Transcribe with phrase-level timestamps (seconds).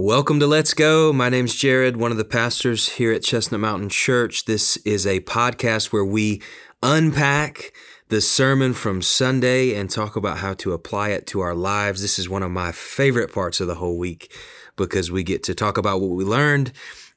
[0.00, 1.12] Welcome to Let's Go.
[1.12, 4.44] My name's Jared, one of the pastors here at Chestnut Mountain Church.
[4.44, 6.40] This is a podcast where we
[6.84, 7.72] unpack
[8.06, 12.00] the sermon from Sunday and talk about how to apply it to our lives.
[12.00, 14.32] This is one of my favorite parts of the whole week
[14.76, 16.70] because we get to talk about what we learned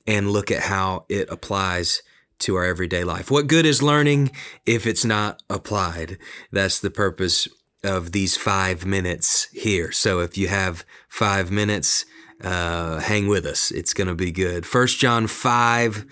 [0.08, 2.02] and look at how it applies
[2.40, 3.30] to our everyday life.
[3.30, 4.32] What good is learning
[4.66, 6.18] if it's not applied?
[6.52, 7.48] That's the purpose
[7.84, 9.92] of these five minutes here.
[9.92, 12.06] So if you have five minutes,
[12.44, 13.72] uh, hang with us.
[13.72, 14.66] It's going to be good.
[14.66, 16.06] First John 5,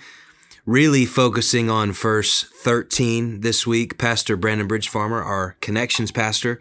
[0.66, 3.98] really focusing on verse 13 this week.
[3.98, 6.60] Pastor Brandon Bridge Farmer, our connections pastor,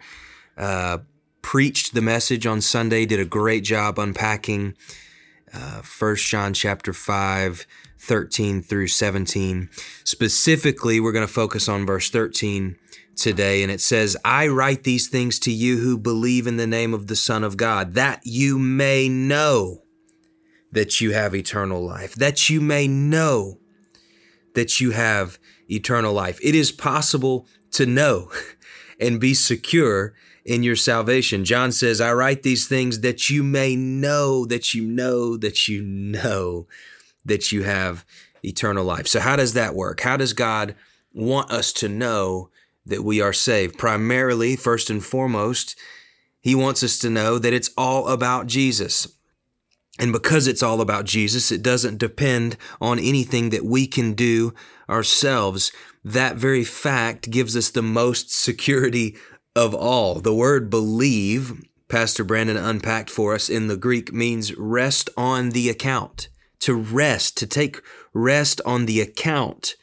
[0.57, 0.99] uh,
[1.41, 4.75] preached the message on Sunday, did a great job unpacking
[5.53, 7.65] uh, First John chapter 5,
[7.99, 9.69] 13 through 17.
[10.03, 12.75] Specifically, we're going to focus on verse 13
[13.21, 16.93] today, and it says, I write these things to you who believe in the name
[16.93, 19.83] of the Son of God, that you may know
[20.71, 23.59] that you have eternal life, that you may know
[24.55, 26.39] that you have eternal life.
[26.43, 28.31] It is possible to know
[28.99, 30.13] and be secure
[30.45, 31.45] in your salvation.
[31.45, 35.83] John says, I write these things that you may know, that you know, that you
[35.83, 36.67] know
[37.25, 38.05] that you have
[38.43, 39.07] eternal life.
[39.07, 40.01] So, how does that work?
[40.01, 40.75] How does God
[41.13, 42.49] want us to know
[42.89, 43.77] that we are saved.
[43.77, 45.77] Primarily, first and foremost,
[46.41, 49.07] he wants us to know that it's all about Jesus.
[49.99, 54.53] And because it's all about Jesus, it doesn't depend on anything that we can do
[54.89, 55.71] ourselves.
[56.03, 59.17] That very fact gives us the most security
[59.55, 60.21] of all.
[60.21, 65.69] The word believe, Pastor Brandon unpacked for us in the Greek, means rest on the
[65.69, 66.29] account.
[66.59, 67.81] To rest, to take
[68.13, 69.75] rest on the account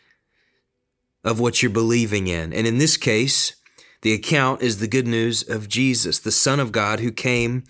[1.27, 2.53] of what you're believing in.
[2.53, 3.57] And in this case,
[4.03, 7.65] the account is the good news of Jesus, the Son of God who came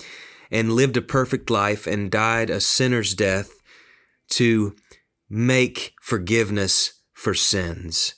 [0.50, 3.52] and lived a perfect life and died a sinner's death
[4.28, 4.76] to
[5.30, 8.14] make forgiveness for sins.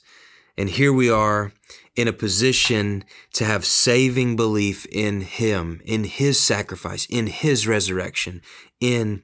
[0.57, 1.53] And here we are
[1.95, 8.41] in a position to have saving belief in Him, in His sacrifice, in His resurrection,
[8.81, 9.23] in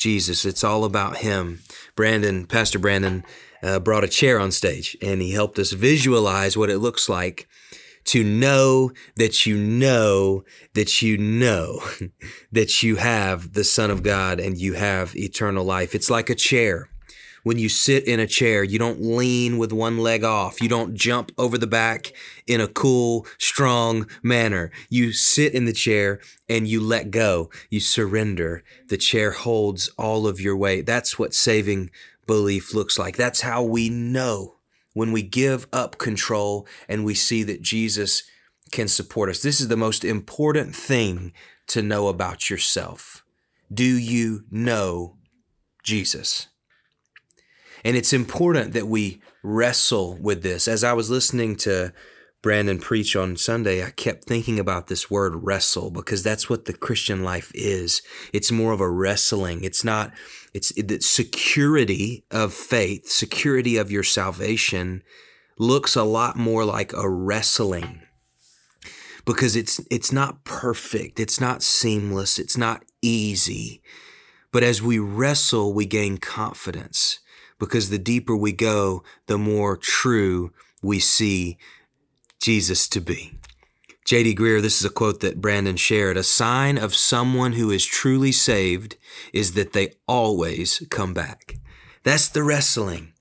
[0.00, 0.44] Jesus.
[0.44, 1.60] It's all about Him.
[1.94, 3.22] Brandon, Pastor Brandon,
[3.62, 7.46] uh, brought a chair on stage and he helped us visualize what it looks like
[8.04, 10.42] to know that you know
[10.74, 11.80] that you know
[12.52, 15.94] that you have the Son of God and you have eternal life.
[15.94, 16.88] It's like a chair.
[17.42, 20.60] When you sit in a chair, you don't lean with one leg off.
[20.60, 22.12] You don't jump over the back
[22.46, 24.70] in a cool, strong manner.
[24.88, 27.50] You sit in the chair and you let go.
[27.70, 28.62] You surrender.
[28.88, 30.86] The chair holds all of your weight.
[30.86, 31.90] That's what saving
[32.26, 33.16] belief looks like.
[33.16, 34.56] That's how we know
[34.92, 38.22] when we give up control and we see that Jesus
[38.70, 39.42] can support us.
[39.42, 41.32] This is the most important thing
[41.68, 43.24] to know about yourself.
[43.72, 45.16] Do you know
[45.82, 46.49] Jesus?
[47.84, 50.68] And it's important that we wrestle with this.
[50.68, 51.92] As I was listening to
[52.42, 56.72] Brandon preach on Sunday, I kept thinking about this word wrestle because that's what the
[56.72, 58.02] Christian life is.
[58.32, 59.62] It's more of a wrestling.
[59.62, 60.12] It's not,
[60.54, 65.02] it's the security of faith, security of your salvation
[65.58, 68.02] looks a lot more like a wrestling
[69.26, 71.20] because it's, it's not perfect.
[71.20, 72.38] It's not seamless.
[72.38, 73.82] It's not easy.
[74.50, 77.20] But as we wrestle, we gain confidence
[77.60, 81.58] because the deeper we go, the more true we see
[82.40, 83.34] Jesus to be.
[84.06, 84.34] J.D.
[84.34, 86.16] Greear, this is a quote that Brandon shared.
[86.16, 88.96] A sign of someone who is truly saved
[89.32, 91.58] is that they always come back.
[92.02, 93.12] That's the wrestling.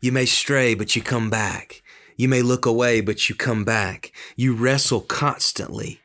[0.00, 1.82] You may stray, but you come back.
[2.16, 4.12] You may look away, but you come back.
[4.36, 6.00] You wrestle constantly.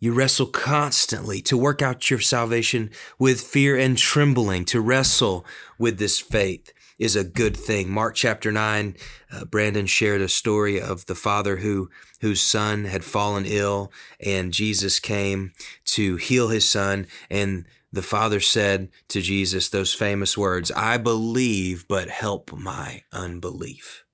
[0.00, 5.46] You wrestle constantly to work out your salvation with fear and trembling, to wrestle
[5.78, 7.90] with this faith is a good thing.
[7.90, 8.94] Mark chapter 9,
[9.32, 11.90] uh, Brandon shared a story of the father who
[12.20, 13.90] whose son had fallen ill
[14.24, 15.52] and Jesus came
[15.86, 21.88] to heal his son and the father said to Jesus those famous words, I believe,
[21.88, 24.04] but help my unbelief.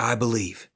[0.00, 0.68] I believe,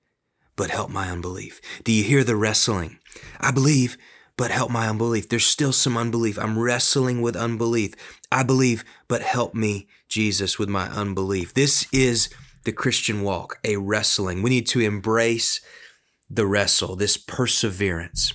[0.55, 1.61] but help my unbelief.
[1.83, 2.99] Do you hear the wrestling?
[3.41, 3.97] I believe,
[4.41, 5.29] but help my unbelief.
[5.29, 6.39] There's still some unbelief.
[6.39, 7.95] I'm wrestling with unbelief.
[8.33, 11.53] I believe, but help me, Jesus, with my unbelief.
[11.53, 12.31] This is
[12.65, 14.41] the Christian walk, a wrestling.
[14.41, 15.61] We need to embrace
[16.31, 18.33] the wrestle, this perseverance.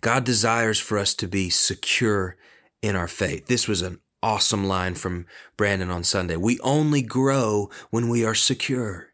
[0.00, 2.38] God desires for us to be secure
[2.80, 3.48] in our faith.
[3.48, 5.26] This was an awesome line from
[5.58, 6.36] Brandon on Sunday.
[6.36, 9.08] We only grow when we are secure.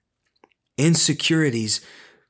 [0.78, 1.80] Insecurities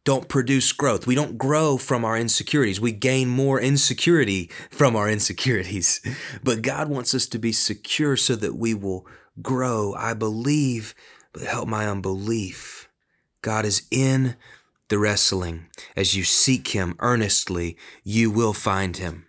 [0.06, 1.04] don't produce growth.
[1.04, 2.80] We don't grow from our insecurities.
[2.80, 6.00] We gain more insecurity from our insecurities.
[6.44, 9.04] But God wants us to be secure so that we will
[9.42, 9.94] grow.
[9.94, 10.94] I believe,
[11.32, 12.88] but help my unbelief.
[13.42, 14.36] God is in
[14.88, 15.66] the wrestling.
[15.96, 19.26] As you seek Him earnestly, you will find Him.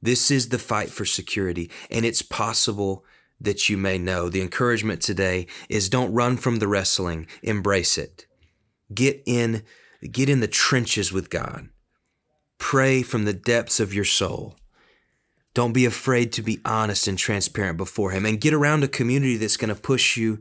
[0.00, 3.04] This is the fight for security, and it's possible
[3.38, 4.30] that you may know.
[4.30, 8.26] The encouragement today is don't run from the wrestling, embrace it.
[8.94, 9.62] Get in
[10.02, 11.68] get in the trenches with God.
[12.58, 14.56] Pray from the depths of your soul.
[15.54, 19.36] Don't be afraid to be honest and transparent before him and get around a community
[19.36, 20.38] that's going to push you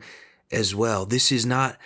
[0.51, 1.05] as well.
[1.05, 1.77] This is not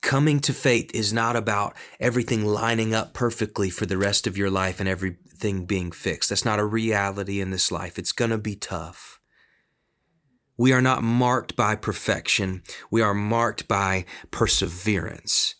[0.00, 4.50] coming to faith is not about everything lining up perfectly for the rest of your
[4.50, 6.30] life and everything being fixed.
[6.30, 7.98] That's not a reality in this life.
[7.98, 9.20] It's going to be tough.
[10.56, 15.54] We are not marked by perfection, we are marked by perseverance.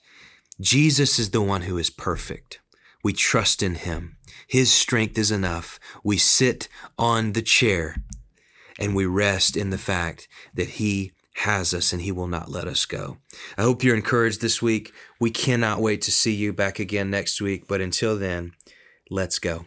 [0.61, 2.61] Jesus is the one who is perfect.
[3.03, 4.19] We trust in him.
[4.47, 5.81] His strength is enough.
[6.05, 6.69] We sit
[6.99, 7.97] on the chair
[8.79, 12.67] and we rest in the fact that he has us and he will not let
[12.67, 13.17] us go.
[13.57, 14.93] I hope you're encouraged this week.
[15.19, 17.67] We cannot wait to see you back again next week.
[17.67, 18.53] But until then,
[19.09, 19.65] let's go.